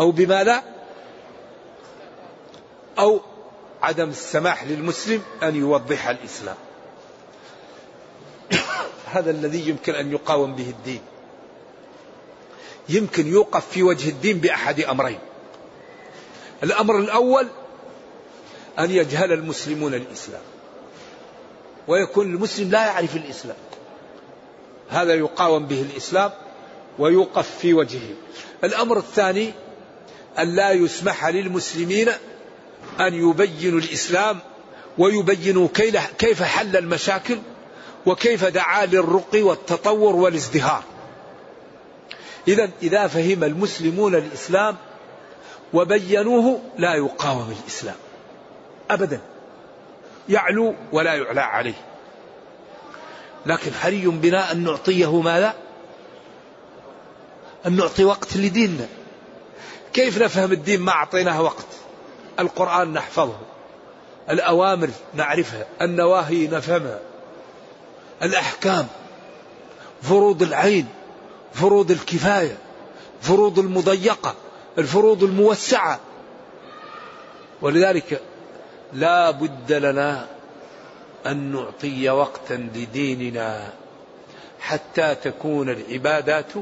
أو 0.00 0.10
بما 0.10 0.44
لا 0.44 0.62
أو 2.98 3.20
عدم 3.82 4.08
السماح 4.08 4.64
للمسلم 4.64 5.22
أن 5.42 5.56
يوضح 5.56 6.08
الإسلام. 6.08 6.56
هذا 9.14 9.30
الذي 9.30 9.68
يمكن 9.68 9.94
أن 9.94 10.12
يقاوم 10.12 10.54
به 10.54 10.70
الدين. 10.70 11.00
يمكن 12.88 13.26
يوقف 13.26 13.68
في 13.70 13.82
وجه 13.82 14.08
الدين 14.08 14.38
بأحد 14.38 14.80
أمرين. 14.80 15.18
الأمر 16.62 16.98
الأول 16.98 17.48
أن 18.78 18.90
يجهل 18.90 19.32
المسلمون 19.32 19.94
الإسلام. 19.94 20.42
ويكون 21.88 22.34
المسلم 22.34 22.70
لا 22.70 22.86
يعرف 22.86 23.16
الإسلام. 23.16 23.56
هذا 24.88 25.14
يقاوم 25.14 25.66
به 25.66 25.82
الإسلام 25.82 26.30
ويوقف 26.98 27.58
في 27.58 27.74
وجهه. 27.74 28.14
الأمر 28.64 28.98
الثاني 28.98 29.52
أن 30.38 30.54
لا 30.54 30.70
يسمح 30.70 31.26
للمسلمين 31.26 32.08
أن 33.00 33.14
يبينوا 33.14 33.80
الإسلام 33.80 34.38
ويبينوا 34.98 35.68
كيف 36.18 36.42
حل 36.42 36.76
المشاكل 36.76 37.38
وكيف 38.06 38.44
دعا 38.44 38.86
للرقي 38.86 39.42
والتطور 39.42 40.16
والازدهار. 40.16 40.82
إذا 42.48 42.70
إذا 42.82 43.06
فهم 43.06 43.44
المسلمون 43.44 44.14
الإسلام 44.14 44.76
وبينوه 45.72 46.60
لا 46.78 46.94
يقاوم 46.94 47.54
الإسلام. 47.62 47.96
أبدا. 48.90 49.20
يعلو 50.28 50.74
ولا 50.92 51.14
يعلى 51.14 51.40
عليه. 51.40 51.74
لكن 53.46 53.72
حري 53.74 54.06
بنا 54.06 54.52
أن 54.52 54.64
نعطيه 54.64 55.20
ماذا؟ 55.20 55.54
أن 57.66 57.76
نعطي 57.76 58.04
وقت 58.04 58.36
لديننا. 58.36 58.86
كيف 59.92 60.22
نفهم 60.22 60.52
الدين 60.52 60.80
ما 60.80 60.92
أعطيناه 60.92 61.42
وقت؟ 61.42 61.66
القرآن 62.40 62.92
نحفظه. 62.92 63.38
الأوامر 64.30 64.90
نعرفها. 65.14 65.66
النواهي 65.82 66.46
نفهمها. 66.46 67.00
الأحكام. 68.22 68.86
فروض 70.02 70.42
العين. 70.42 70.88
فروض 71.54 71.90
الكفاية. 71.90 72.58
فروض 73.20 73.58
المضيقة. 73.58 74.34
الفروض 74.78 75.22
الموسعة. 75.22 76.00
ولذلك 77.62 78.22
لا 78.92 79.30
بد 79.30 79.72
لنا 79.72 80.26
أن 81.26 81.52
نعطي 81.52 82.10
وقتا 82.10 82.54
لديننا 82.54 83.72
حتى 84.60 85.14
تكون 85.14 85.68
العبادات 85.70 86.52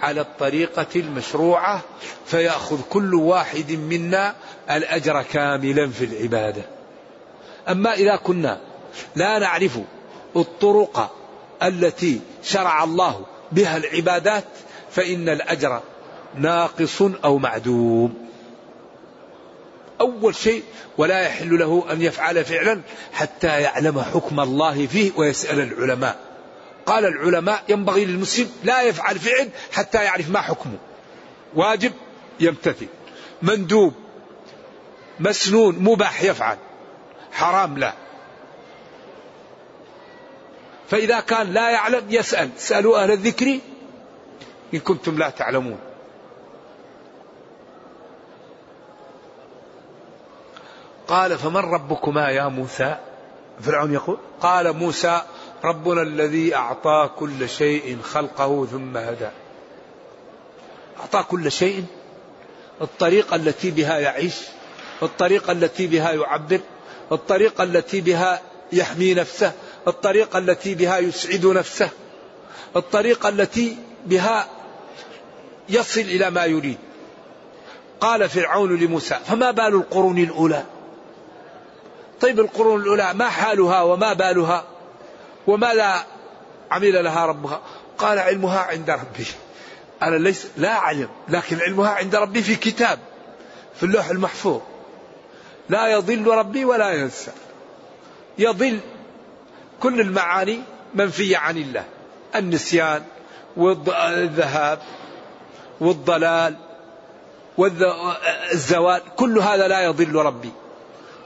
على 0.00 0.20
الطريقة 0.20 0.86
المشروعة 0.96 1.80
فيأخذ 2.26 2.80
كل 2.90 3.14
واحد 3.14 3.72
منا 3.72 4.34
الأجر 4.70 5.22
كاملا 5.22 5.90
في 5.90 6.04
العبادة. 6.04 6.62
أما 7.68 7.92
إذا 7.94 8.16
كنا 8.16 8.60
لا 9.16 9.38
نعرف 9.38 9.78
الطرق 10.36 11.14
التي 11.62 12.20
شرع 12.42 12.84
الله 12.84 13.26
بها 13.52 13.76
العبادات 13.76 14.44
فإن 14.90 15.28
الأجر 15.28 15.82
ناقص 16.34 17.02
أو 17.02 17.38
معدوم. 17.38 18.27
أول 20.00 20.34
شيء 20.34 20.62
ولا 20.98 21.20
يحل 21.20 21.58
له 21.58 21.84
أن 21.92 22.02
يفعل 22.02 22.44
فعلا 22.44 22.80
حتى 23.12 23.60
يعلم 23.60 24.00
حكم 24.00 24.40
الله 24.40 24.86
فيه 24.86 25.12
ويسأل 25.16 25.60
العلماء. 25.60 26.18
قال 26.86 27.04
العلماء 27.04 27.62
ينبغي 27.68 28.04
للمسلم 28.04 28.50
لا 28.64 28.82
يفعل 28.82 29.18
فعل 29.18 29.50
حتى 29.72 30.04
يعرف 30.04 30.30
ما 30.30 30.40
حكمه. 30.40 30.78
واجب 31.54 31.92
يمتثل. 32.40 32.86
مندوب 33.42 33.94
مسنون 35.20 35.78
مباح 35.78 36.22
يفعل. 36.22 36.56
حرام 37.32 37.78
لا. 37.78 37.92
فإذا 40.90 41.20
كان 41.20 41.52
لا 41.52 41.70
يعلم 41.70 42.04
يسأل. 42.10 42.50
سألوا 42.56 43.02
أهل 43.02 43.12
الذكر 43.12 43.58
إن 44.74 44.78
كنتم 44.78 45.18
لا 45.18 45.30
تعلمون. 45.30 45.78
قال 51.08 51.38
فمن 51.38 51.56
ربكما 51.56 52.28
يا 52.28 52.48
موسى؟ 52.48 52.96
فرعون 53.60 53.94
يقول 53.94 54.18
قال 54.40 54.72
موسى 54.72 55.22
ربنا 55.64 56.02
الذي 56.02 56.54
أعطى 56.54 57.10
كل 57.16 57.48
شيء 57.48 57.98
خلقه 58.02 58.66
ثم 58.66 58.96
هدى. 58.96 59.28
أعطى 61.00 61.22
كل 61.22 61.52
شيء؟ 61.52 61.84
الطريقة 62.80 63.36
التي 63.36 63.70
بها 63.70 63.98
يعيش 63.98 64.34
الطريقة 65.02 65.52
التي 65.52 65.86
بها 65.86 66.12
يعبر 66.12 66.60
الطريقة 67.12 67.64
التي 67.64 68.00
بها 68.00 68.40
يحمي 68.72 69.14
نفسه 69.14 69.52
الطريقة 69.88 70.38
التي 70.38 70.74
بها 70.74 70.98
يسعد 70.98 71.46
نفسه 71.46 71.90
الطريقة 72.76 73.28
التي 73.28 73.76
بها 74.06 74.48
يصل 75.68 76.00
إلى 76.00 76.30
ما 76.30 76.44
يريد. 76.44 76.78
قال 78.00 78.28
فرعون 78.28 78.76
لموسى 78.76 79.14
فما 79.26 79.50
بال 79.50 79.74
القرون 79.74 80.18
الأولى؟ 80.18 80.64
طيب 82.20 82.40
القرون 82.40 82.80
الأولى 82.82 83.14
ما 83.14 83.28
حالها 83.28 83.82
وما 83.82 84.12
بالها؟ 84.12 84.64
وماذا 85.46 86.06
عمل 86.70 87.04
لها 87.04 87.26
ربها؟ 87.26 87.60
قال 87.98 88.18
علمها 88.18 88.58
عند 88.58 88.90
ربي. 88.90 89.26
أنا 90.02 90.16
ليس 90.16 90.46
لا 90.56 90.72
أعلم 90.72 91.08
لكن 91.28 91.60
علمها 91.60 91.90
عند 91.90 92.16
ربي 92.16 92.42
في 92.42 92.54
كتاب 92.56 92.98
في 93.74 93.82
اللوح 93.82 94.08
المحفوظ. 94.08 94.60
لا 95.68 95.88
يضل 95.88 96.26
ربي 96.26 96.64
ولا 96.64 96.90
ينسى. 96.90 97.32
يضل 98.38 98.80
كل 99.80 100.00
المعاني 100.00 100.60
منفية 100.94 101.36
عن 101.36 101.56
الله. 101.56 101.84
النسيان 102.36 103.04
والذهاب 103.56 104.78
والضلال 105.80 106.56
والزوال 107.58 109.00
كل 109.16 109.38
هذا 109.38 109.68
لا 109.68 109.80
يضل 109.80 110.14
ربي. 110.14 110.52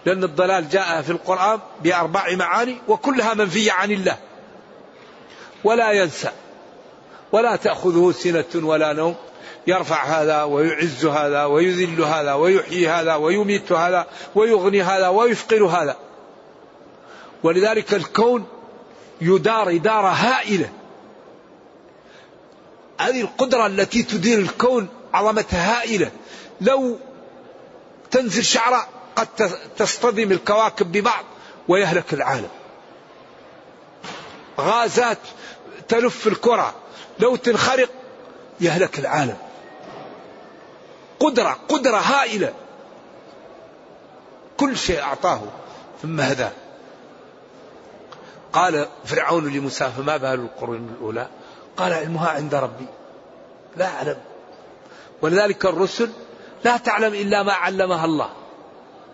لأن 0.06 0.24
الضلال 0.24 0.68
جاء 0.68 1.02
في 1.02 1.10
القرآن 1.10 1.60
بأربع 1.82 2.34
معاني 2.34 2.76
وكلها 2.88 3.34
منفية 3.34 3.72
عن 3.72 3.90
الله. 3.90 4.18
ولا 5.64 5.92
ينسى 5.92 6.30
ولا 7.32 7.56
تأخذه 7.56 8.12
سنة 8.12 8.66
ولا 8.66 8.92
نوم. 8.92 9.14
يرفع 9.66 10.04
هذا 10.04 10.42
ويعز 10.42 11.06
هذا 11.06 11.44
ويذل 11.44 12.00
هذا 12.00 12.34
ويحيي 12.34 12.88
هذا 12.88 13.14
ويميت 13.14 13.72
هذا 13.72 14.06
ويغني 14.34 14.82
هذا 14.82 15.08
ويفقر 15.08 15.64
هذا. 15.64 15.96
ولذلك 17.42 17.94
الكون 17.94 18.46
يدار 19.20 19.70
إدارة 19.70 20.08
هائلة. 20.08 20.68
هذه 23.00 23.20
القدرة 23.20 23.66
التي 23.66 24.02
تدير 24.02 24.38
الكون 24.38 24.88
عظمتها 25.14 25.80
هائلة. 25.80 26.10
لو 26.60 26.98
تنزل 28.10 28.44
شعرة 28.44 28.88
قد 29.16 29.28
تصطدم 29.76 30.32
الكواكب 30.32 30.92
ببعض 30.92 31.24
ويهلك 31.68 32.14
العالم. 32.14 32.48
غازات 34.60 35.18
تلف 35.88 36.26
الكرة. 36.26 36.74
لو 37.18 37.36
تنخرق 37.36 37.88
يهلك 38.60 38.98
العالم. 38.98 39.36
قدرة 41.20 41.58
قدرة 41.68 41.96
هائلة. 41.96 42.52
كل 44.56 44.76
شيء 44.76 45.00
أعطاه. 45.00 45.40
ثم 46.02 46.20
هداه 46.20 46.52
قال 48.52 48.88
فرعون 49.04 49.52
لموسى 49.52 49.90
فما 49.96 50.16
بال 50.16 50.40
القرون 50.40 50.96
الأولى؟ 50.96 51.28
قال 51.76 51.92
علمها 51.92 52.30
عند 52.30 52.54
ربي. 52.54 52.86
لا 53.76 53.86
أعلم. 53.86 54.16
ولذلك 55.22 55.66
الرسل 55.66 56.10
لا 56.64 56.76
تعلم 56.76 57.14
إلا 57.14 57.42
ما 57.42 57.52
علمها 57.52 58.04
الله. 58.04 58.41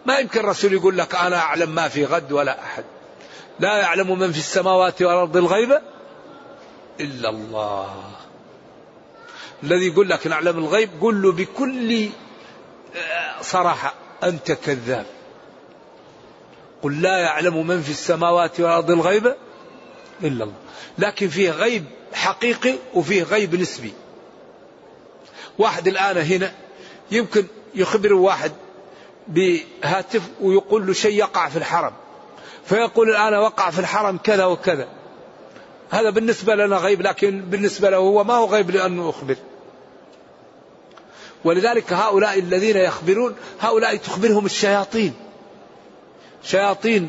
ما 0.09 0.19
يمكن 0.19 0.41
الرسول 0.41 0.73
يقول 0.73 0.99
لك 0.99 1.15
أنا 1.15 1.37
أعلم 1.37 1.71
ما 1.71 1.89
في 1.89 2.05
غد 2.05 2.33
ولا 2.33 2.63
أحد. 2.63 2.85
لا 3.61 3.77
يعلم 3.77 4.19
من 4.19 4.33
في 4.33 4.39
السماوات 4.39 5.03
والأرض 5.03 5.37
الغيب 5.37 5.81
إلا 7.01 7.29
الله. 7.29 8.05
الذي 9.63 9.87
يقول 9.87 10.09
لك 10.09 10.27
نعلم 10.27 10.59
الغيب 10.59 10.91
قل 11.01 11.23
له 11.23 11.33
بكل 11.33 12.09
آه، 12.97 13.43
صراحة 13.43 13.95
أنت 14.25 14.53
كذاب. 14.53 15.07
قل 16.83 17.03
لا 17.03 17.19
يعلم 17.19 17.67
من 17.67 17.83
في 17.83 17.91
السماوات 17.91 18.61
والأرض 18.61 18.91
الغيب 18.91 19.27
إلا 20.23 20.45
الله. 20.45 20.57
لكن 20.99 21.29
فيه 21.29 21.51
غيب 21.51 21.85
حقيقي 22.13 22.75
وفيه 22.95 23.23
غيب 23.23 23.55
نسبي. 23.55 23.93
واحد 25.59 25.89
الآن 25.89 26.17
هنا 26.17 26.53
يمكن 27.11 27.47
يخبر 27.75 28.13
واحد 28.13 28.53
بهاتف 29.29 30.23
ويقول 30.41 30.87
له 30.87 30.93
شيء 30.93 31.19
يقع 31.19 31.49
في 31.49 31.57
الحرم. 31.57 31.93
فيقول 32.65 33.11
الآن 33.11 33.35
وقع 33.35 33.71
في 33.71 33.79
الحرم 33.79 34.19
كذا 34.19 34.45
وكذا. 34.45 34.89
هذا 35.91 36.11
بالنسبة 36.11 36.55
لنا 36.55 36.77
غيب 36.77 37.03
لكن 37.03 37.41
بالنسبة 37.41 37.91
له 37.91 37.97
هو 37.97 38.25
ما 38.25 38.35
هو 38.35 38.47
غيب 38.47 38.71
لأنه 38.71 39.11
أخبر. 39.11 39.37
ولذلك 41.45 41.93
هؤلاء 41.93 42.39
الذين 42.39 42.77
يخبرون 42.77 43.37
هؤلاء 43.61 43.97
تخبرهم 43.97 44.47
الشياطين. 44.47 45.15
شياطين 46.45 47.09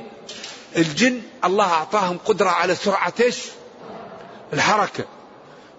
الجن 0.77 1.21
الله 1.45 1.73
أعطاهم 1.73 2.17
قدرة 2.25 2.49
على 2.49 2.75
سرعة 2.75 3.13
إيش؟ 3.19 3.37
الحركة. 4.53 5.05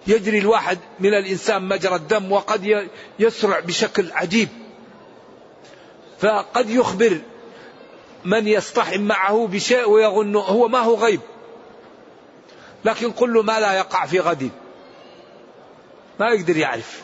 يجري 0.07 0.37
الواحد 0.37 0.79
من 0.99 1.13
الإنسان 1.13 1.67
مجرى 1.67 1.95
الدم 1.95 2.31
وقد 2.31 2.89
يسرع 3.19 3.59
بشكل 3.59 4.11
عجيب. 4.11 4.49
فقد 6.21 6.69
يخبر 6.69 7.21
من 8.25 8.47
يصطحم 8.47 9.01
معه 9.01 9.47
بشيء 9.47 9.89
ويظن 9.89 10.35
هو 10.35 10.67
ما 10.67 10.79
هو 10.79 10.95
غيب. 10.95 11.19
لكن 12.85 13.11
قل 13.11 13.33
له 13.33 13.43
ما 13.43 13.59
لا 13.59 13.73
يقع 13.73 14.05
في 14.05 14.19
غد 14.19 14.49
ما 16.19 16.29
يقدر 16.29 16.57
يعرف. 16.57 17.01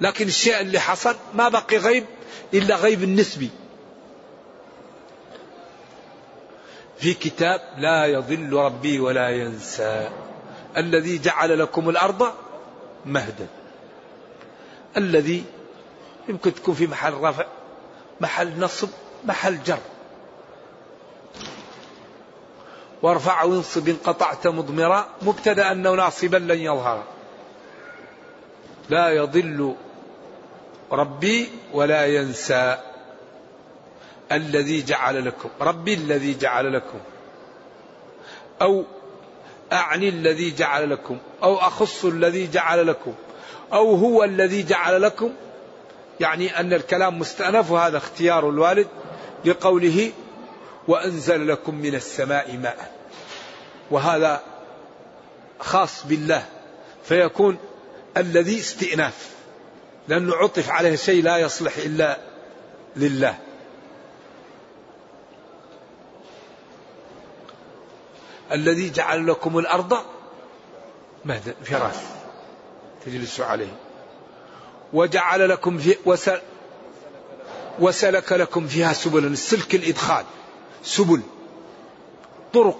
لكن 0.00 0.26
الشيء 0.26 0.60
اللي 0.60 0.78
حصل 0.78 1.16
ما 1.34 1.48
بقي 1.48 1.76
غيب 1.76 2.04
إلا 2.54 2.76
غيب 2.76 3.02
النسبي. 3.02 3.50
في 6.98 7.14
كتاب 7.14 7.60
لا 7.78 8.06
يضل 8.06 8.52
ربي 8.52 9.00
ولا 9.00 9.28
ينسى 9.28 10.10
الذي 10.76 11.18
جعل 11.18 11.58
لكم 11.58 11.88
الأرض 11.88 12.32
مهدا. 13.06 13.46
الذي 14.96 15.44
يمكن 16.30 16.54
تكون 16.54 16.74
في 16.74 16.86
محل 16.86 17.12
رفع 17.12 17.44
محل 18.20 18.60
نصب 18.60 18.88
محل 19.24 19.62
جر. 19.62 19.78
وارفع 23.02 23.42
وانصب 23.42 23.88
إن 23.88 23.96
قطعت 24.04 24.46
مضمرا 24.46 25.08
مبتدأ 25.22 25.72
انه 25.72 25.94
ناصبا 25.94 26.36
لن 26.36 26.58
يظهر. 26.58 27.04
لا 28.90 29.08
يضل 29.10 29.74
ربي 30.92 31.48
ولا 31.72 32.06
ينسى 32.06 32.78
الذي 34.32 34.82
جعل 34.82 35.26
لكم. 35.26 35.48
ربي 35.60 35.94
الذي 35.94 36.34
جعل 36.34 36.72
لكم. 36.72 36.98
أو 38.62 38.84
أعني 39.72 40.08
الذي 40.08 40.50
جعل 40.50 40.90
لكم. 40.90 41.18
أو 41.42 41.56
أخص 41.56 42.04
الذي 42.04 42.46
جعل 42.46 42.86
لكم. 42.86 43.14
أو 43.72 43.94
هو 43.94 44.24
الذي 44.24 44.62
جعل 44.62 45.02
لكم. 45.02 45.32
يعني 46.20 46.60
أن 46.60 46.72
الكلام 46.72 47.18
مستأنف 47.18 47.70
وهذا 47.70 47.96
اختيار 47.96 48.48
الوالد 48.48 48.88
لقوله 49.44 50.12
وأنزل 50.88 51.48
لكم 51.48 51.74
من 51.74 51.94
السماء 51.94 52.56
ماء. 52.56 52.94
وهذا 53.90 54.42
خاص 55.60 56.06
بالله 56.06 56.44
فيكون 57.04 57.58
الذي 58.16 58.60
استئناف 58.60 59.30
لأنه 60.08 60.36
عطف 60.36 60.70
عليه 60.70 60.96
شيء 60.96 61.22
لا 61.22 61.38
يصلح 61.38 61.76
إلا 61.76 62.18
لله. 62.96 63.38
الذي 68.52 68.90
جعل 68.90 69.26
لكم 69.26 69.58
الأرض 69.58 69.98
مهدا 71.24 71.54
فراش 71.64 71.94
تجلس 73.06 73.40
عليه. 73.40 73.89
وجعل 74.92 75.48
لكم 75.48 75.78
في 75.78 75.96
وسل 76.06 76.40
وسلك 77.78 78.32
لكم 78.32 78.66
فيها 78.66 78.92
سبلا 78.92 79.26
السلك 79.26 79.74
الإدخال. 79.74 80.24
سبل. 80.82 81.20
طرق. 82.52 82.78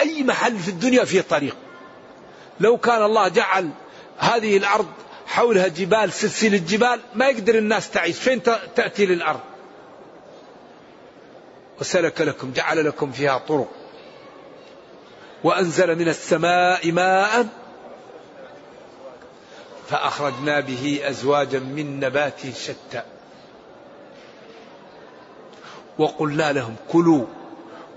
أي 0.00 0.22
محل 0.22 0.58
في 0.58 0.68
الدنيا 0.68 1.04
فيه 1.04 1.20
طريق. 1.20 1.56
لو 2.60 2.76
كان 2.76 3.02
الله 3.02 3.28
جعل 3.28 3.70
هذه 4.18 4.56
الأرض 4.56 4.86
حولها 5.26 5.68
جبال 5.68 6.12
سلسلة 6.12 6.58
جبال 6.58 7.00
ما 7.14 7.28
يقدر 7.28 7.58
الناس 7.58 7.90
تعيش. 7.90 8.18
فين 8.18 8.42
تأتي 8.76 9.06
للأرض؟ 9.06 9.40
وسلك 11.80 12.20
لكم 12.20 12.52
جعل 12.52 12.84
لكم 12.84 13.12
فيها 13.12 13.38
طرق. 13.38 13.68
وأنزل 15.44 15.98
من 15.98 16.08
السماء 16.08 16.92
ماء 16.92 17.46
فأخرجنا 19.88 20.60
به 20.60 21.00
أزواجا 21.04 21.58
من 21.58 22.00
نبات 22.00 22.40
شتى. 22.56 23.02
وقلنا 25.98 26.52
لهم 26.52 26.76
كلوا 26.92 27.24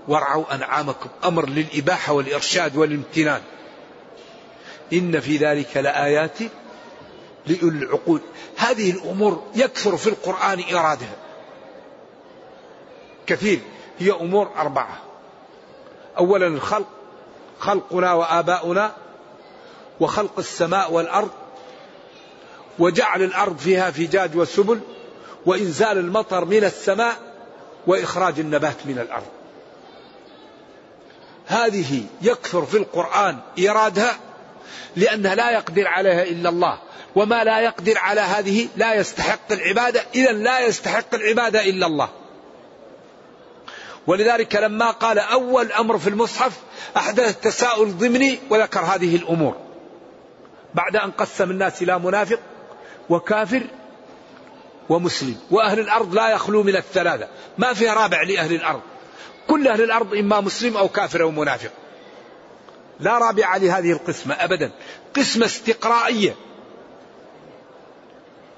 وارعوا 0.08 0.54
أنعامكم 0.54 1.08
أمر 1.24 1.48
للإباحة 1.48 2.12
والإرشاد 2.12 2.76
والامتنان. 2.76 3.42
إن 4.92 5.20
في 5.20 5.36
ذلك 5.36 5.76
لآيات 5.76 6.38
لأولي 7.46 7.84
العقول. 7.84 8.20
هذه 8.56 8.90
الأمور 8.90 9.46
يكثر 9.54 9.96
في 9.96 10.06
القرآن 10.06 10.64
إرادها. 10.74 11.16
كثير 13.26 13.60
هي 13.98 14.12
أمور 14.12 14.50
أربعة. 14.56 14.98
أولا 16.18 16.46
الخلق 16.46 16.86
خلقنا 17.58 18.12
وآباؤنا 18.12 18.92
وخلق 20.00 20.38
السماء 20.38 20.92
والأرض 20.92 21.30
وجعل 22.80 23.22
الأرض 23.22 23.58
فيها 23.58 23.90
فجاج 23.90 24.36
وسبل 24.36 24.80
وإنزال 25.46 25.98
المطر 25.98 26.44
من 26.44 26.64
السماء 26.64 27.16
وإخراج 27.86 28.40
النبات 28.40 28.76
من 28.84 28.98
الأرض. 28.98 29.26
هذه 31.46 32.04
يكثر 32.22 32.66
في 32.66 32.76
القرآن 32.76 33.38
إيرادها 33.58 34.16
لأنها 34.96 35.34
لا 35.34 35.50
يقدر 35.50 35.88
عليها 35.88 36.22
إلا 36.22 36.48
الله 36.48 36.78
وما 37.16 37.44
لا 37.44 37.60
يقدر 37.60 37.98
على 37.98 38.20
هذه 38.20 38.68
لا 38.76 38.94
يستحق 38.94 39.52
العبادة 39.52 40.02
إذا 40.14 40.32
لا 40.32 40.60
يستحق 40.60 41.14
العبادة 41.14 41.64
إلا 41.64 41.86
الله. 41.86 42.08
ولذلك 44.06 44.56
لما 44.56 44.90
قال 44.90 45.18
أول 45.18 45.72
أمر 45.72 45.98
في 45.98 46.08
المصحف 46.08 46.52
أحدث 46.96 47.40
تساؤل 47.40 47.98
ضمني 47.98 48.38
وذكر 48.50 48.80
هذه 48.80 49.16
الأمور. 49.16 49.56
بعد 50.74 50.96
أن 50.96 51.10
قسم 51.10 51.50
الناس 51.50 51.82
إلى 51.82 51.98
منافق 51.98 52.38
وكافر 53.10 53.62
ومسلم. 54.88 55.36
وأهل 55.50 55.80
الأرض 55.80 56.14
لا 56.14 56.30
يخلو 56.30 56.62
من 56.62 56.76
الثلاثة. 56.76 57.28
ما 57.58 57.72
في 57.72 57.88
رابع 57.88 58.22
لأهل 58.22 58.54
الأرض. 58.54 58.80
كل 59.48 59.68
أهل 59.68 59.82
الأرض 59.82 60.14
إما 60.14 60.40
مسلم 60.40 60.76
أو 60.76 60.88
كافر 60.88 61.22
أو 61.22 61.30
منافق. 61.30 61.70
لا 63.00 63.18
رابع 63.18 63.56
لهذه 63.56 63.92
القسمة 63.92 64.34
أبدا. 64.34 64.70
قسمة 65.16 65.46
استقرائية. 65.46 66.34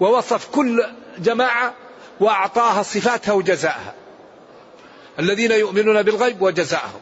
ووصف 0.01 0.49
كل 0.51 0.87
جماعة 1.19 1.75
وأعطاها 2.21 2.83
صفاتها 2.83 3.33
وجزاءها. 3.33 3.95
الذين 5.19 5.53
يؤمنون 5.53 6.03
بالغيب 6.03 6.43
وجزاءهم. 6.43 7.01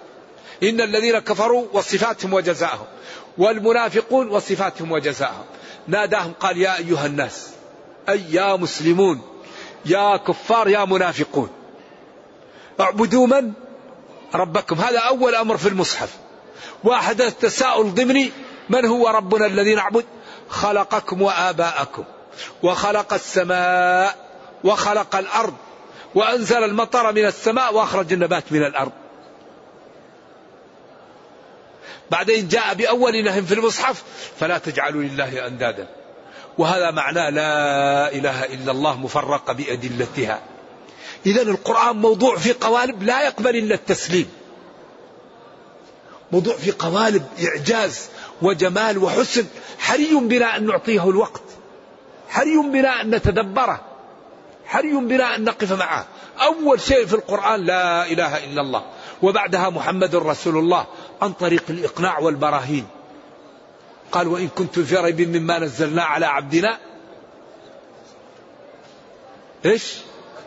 إن 0.63 0.81
الذين 0.81 1.19
كفروا 1.19 1.67
وصفاتهم 1.73 2.35
وجزاءهم. 2.35 2.87
والمنافقون 3.39 4.29
وصفاتهم 4.29 4.93
وجزاءهم. 4.93 5.45
ناداهم 5.91 6.33
قال 6.41 6.59
يا 6.59 6.77
أيها 6.77 7.07
الناس 7.07 7.51
أي 8.09 8.25
يا 8.31 8.57
مسلمون 8.57 9.21
يا 9.87 10.17
كفار 10.17 10.69
يا 10.69 10.85
منافقون 10.85 11.51
اعبدوا 12.81 13.27
من؟ 13.27 13.53
ربكم. 14.35 14.77
هذا 14.77 14.99
أول 14.99 15.35
أمر 15.35 15.57
في 15.57 15.69
المصحف. 15.69 16.17
وأحدث 16.85 17.39
تساؤل 17.39 17.95
ضمني 17.95 18.33
من 18.69 18.85
هو 18.85 19.09
ربنا 19.09 19.47
الذي 19.47 19.75
نعبد؟ 19.75 20.05
خلقكم 20.49 21.23
وآباءكم 21.23 22.05
وخلق 22.63 23.15
السماء 23.15 24.17
وخلق 24.65 25.17
الأرض 25.17 25.55
وأنزل 26.15 26.65
المطر 26.65 27.13
من 27.13 27.25
السماء 27.25 27.75
وأخرج 27.75 28.13
النبات 28.13 28.45
من 28.51 28.65
الأرض. 28.65 28.93
بعدين 32.11 32.49
جاء 32.49 32.75
بأول 32.75 33.25
نهي 33.25 33.43
في 33.43 33.55
المصحف 33.55 34.03
فلا 34.41 34.59
تجعلوا 34.59 35.03
لله 35.03 35.47
أندادا. 35.47 35.89
وهذا 36.59 36.91
معناه 36.91 37.31
لا 37.31 38.13
إله 38.13 38.45
إلا 38.45 38.73
الله 38.73 38.97
مفرقة 38.97 39.53
بأدلتها. 39.53 40.41
إذا 41.27 41.43
القرآن 41.43 41.97
موضوع 41.97 42.37
في 42.37 42.53
قوالب 42.53 43.03
لا 43.03 43.23
يقبل 43.23 43.57
إلا 43.57 43.75
التسليم. 43.75 44.31
موضوع 46.33 46.57
في 46.57 46.71
قوالب 46.71 47.27
إعجاز 47.45 48.09
وجمال 48.43 48.99
وحسن 48.99 49.47
حري 49.79 50.15
بنا 50.15 50.57
أن 50.57 50.67
نعطيه 50.67 51.11
الوقت. 51.11 51.43
حري 52.29 52.57
بنا 52.57 53.01
أن 53.01 53.15
نتدبره. 53.15 53.81
حري 54.67 54.93
بنا 54.93 55.37
أن 55.37 55.45
نقف 55.45 55.73
معه. 55.73 56.07
أول 56.41 56.81
شيء 56.81 57.07
في 57.07 57.15
القرآن 57.15 57.65
لا 57.65 58.07
إله 58.07 58.45
إلا 58.45 58.61
الله. 58.61 58.85
وبعدها 59.23 59.71
محمد 59.71 60.17
رسول 60.17 60.59
الله 60.59 60.87
عن 61.23 61.33
طريق 61.33 61.63
الإقناع 61.71 62.19
والبراهين. 62.19 62.87
قال 64.13 64.29
وإن 64.29 64.49
كنتم 64.49 64.85
في 64.85 64.97
ريب 64.97 65.21
مما 65.21 65.59
نزلنا 65.59 66.03
على 66.03 66.27
عبدنا 66.27 66.79
إيش؟ 69.65 69.97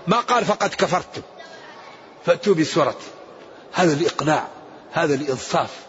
ما 0.07 0.19
قال 0.19 0.45
فقد 0.45 0.69
كفرتم 0.69 1.21
فأتوا 2.25 2.55
بسورة 2.55 2.97
هذا 3.73 3.93
الإقناع 3.93 4.47
هذا 4.91 5.15
الإنصاف 5.15 5.83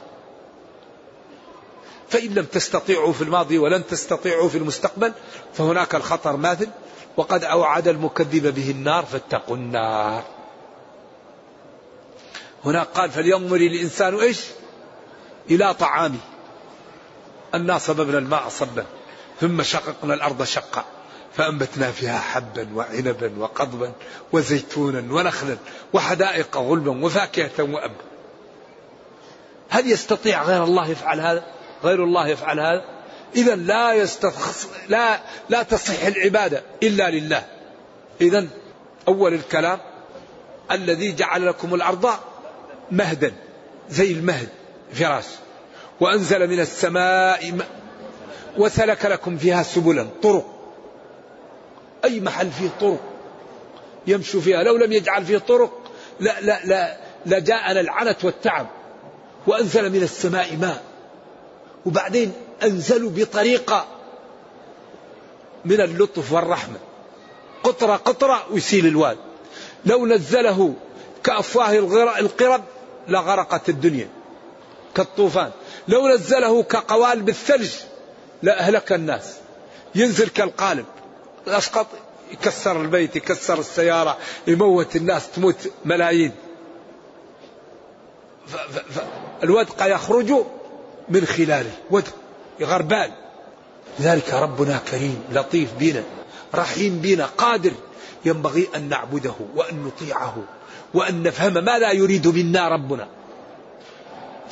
فإن 2.09 2.35
لم 2.35 2.45
تستطيعوا 2.45 3.13
في 3.13 3.23
الماضي 3.23 3.59
ولن 3.59 3.87
تستطيعوا 3.87 4.49
في 4.49 4.59
المستقبل 4.59 5.13
فهناك 5.55 5.95
الخطر 5.95 6.37
ماثل 6.37 6.69
وقد 7.17 7.45
أوعد 7.45 7.89
المكذب 7.89 8.55
به 8.55 8.71
النار 8.71 9.05
فاتقوا 9.05 9.57
النار. 9.57 10.25
هناك 12.65 12.87
قال 12.87 13.11
فلينظر 13.11 13.57
الإنسان 13.57 14.21
إيش 14.21 14.41
إلى 15.51 15.75
طعامه. 15.75 16.19
أنا 17.55 17.79
صببنا 17.79 18.19
الماء 18.19 18.49
صبا 18.49 18.85
ثم 19.41 19.63
شققنا 19.63 20.15
الأرض 20.15 20.45
شقا 20.45 20.85
فأنبتنا 21.37 21.91
فيها 21.91 22.19
حبا 22.19 22.69
وعنبا 22.75 23.33
وقضبا 23.39 23.93
وزيتونا 24.33 25.15
ونخلا 25.15 25.57
وحدائق 25.93 26.57
غلبا 26.57 27.05
وفاكهة 27.05 27.63
وأبا 27.63 28.05
هل 29.69 29.91
يستطيع 29.91 30.43
غير 30.43 30.65
الله 30.65 30.89
يفعل 30.89 31.21
هذا؟ 31.21 31.45
غير 31.85 32.05
الله 32.05 32.29
يفعل 32.29 32.61
هذا؟ 32.61 32.85
إذا 33.37 33.55
لا 33.55 33.95
يستخص 33.95 34.69
لا 34.89 35.21
لا 35.49 35.63
تصح 35.63 36.07
العبادة 36.07 36.63
إلا 36.83 37.11
لله. 37.11 37.47
إذا 38.21 38.47
أول 39.09 39.35
الكلام 39.35 39.79
الذي 40.71 41.13
جعل 41.13 41.47
لكم 41.47 41.75
الأرض 41.75 42.11
مهدا 42.91 43.33
زي 43.91 44.13
المهد 44.13 44.49
فراش 44.93 45.25
وأنزل 46.01 46.49
من 46.51 46.61
السماء 46.61 47.59
وسلك 48.59 49.05
لكم 49.05 49.37
فيها 49.37 49.63
سبلا 49.63 50.07
طرق. 50.23 50.47
أي 52.05 52.21
محل 52.21 52.51
فيه 52.51 52.69
طرق؟ 52.81 53.01
يمشوا 54.07 54.41
فيها. 54.41 54.63
لو 54.63 54.77
لم 54.77 54.93
يجعل 54.93 55.25
فيه 55.25 55.39
طرق 55.39 55.91
لا 56.21 56.41
لا 56.41 56.65
لا 56.65 56.97
لجاءنا 57.27 57.81
العنت 57.81 58.25
والتعب. 58.25 58.67
وأنزل 59.47 59.91
من 59.91 60.03
السماء 60.03 60.57
ماء. 60.57 60.83
وبعدين 61.87 62.33
أنزلوا 62.63 63.11
بطريقة 63.11 63.87
من 65.65 65.81
اللطف 65.81 66.33
والرحمة. 66.33 66.77
قطرة 67.63 67.97
قطرة 67.97 68.47
ويسيل 68.51 68.87
الواد. 68.87 69.19
لو 69.87 70.07
نزله 70.07 70.75
كأفواه 71.25 71.73
القرب 72.19 72.65
لغرقت 73.09 73.69
الدنيا 73.69 74.09
كالطوفان. 74.95 75.51
لو 75.89 76.09
نزله 76.09 76.63
كقوالب 76.63 77.29
الثلج 77.29 77.71
لأهلك 78.43 78.93
الناس. 78.93 79.35
ينزل 79.95 80.29
كالقالب. 80.29 80.85
أسقط 81.47 81.87
يكسر 82.33 82.81
البيت 82.81 83.17
يكسر 83.17 83.59
السيارة 83.59 84.19
يموت 84.47 84.97
الناس 84.97 85.31
تموت 85.31 85.71
ملايين. 85.85 86.33
الودق 89.43 89.95
يخرج 89.95 90.33
من 91.09 91.27
خلاله. 91.27 91.73
ودق 91.91 92.15
غربال. 92.61 93.11
لذلك 93.99 94.35
ربنا 94.35 94.81
كريم 94.91 95.25
لطيف 95.33 95.69
بنا 95.79 96.03
رحيم 96.55 96.99
بنا 96.99 97.27
قادر. 97.39 97.73
ينبغي 98.25 98.69
أن 98.77 98.89
نعبده 98.89 99.35
وأن 99.55 99.83
نطيعه. 99.83 100.37
وأن 100.95 101.23
نفهم 101.23 101.65
ما 101.65 101.79
لا 101.79 101.93
يريد 101.93 102.27
منا 102.27 102.69
ربنا. 102.69 103.09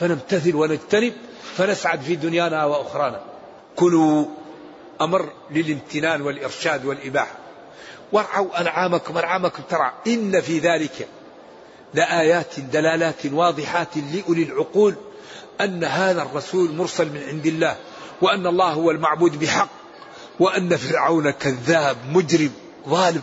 فنمتثل 0.00 0.54
ونجتنب 0.54 1.12
فنسعد 1.56 2.00
في 2.00 2.16
دنيانا 2.16 2.64
وأخرانا. 2.64 3.20
كلوا 3.76 4.24
أمر 5.00 5.32
للامتنان 5.50 6.22
والإرشاد 6.22 6.84
والإباحة. 6.84 7.36
وارعوا 8.12 8.60
أنعامكم 8.60 9.18
أنعامكم 9.18 9.62
ترى 9.70 9.92
إن 10.06 10.40
في 10.40 10.58
ذلك 10.58 11.08
لآيات 11.94 12.60
دلالات 12.60 13.26
واضحات 13.26 13.88
لأولي 13.96 14.42
العقول 14.42 14.94
أن 15.60 15.84
هذا 15.84 16.22
الرسول 16.22 16.74
مرسل 16.74 17.08
من 17.08 17.22
عند 17.22 17.46
الله 17.46 17.76
وأن 18.22 18.46
الله 18.46 18.72
هو 18.72 18.90
المعبود 18.90 19.38
بحق 19.38 19.68
وأن 20.40 20.76
فرعون 20.76 21.30
كذاب 21.30 21.96
مجرم 22.12 22.50
ظالم. 22.88 23.22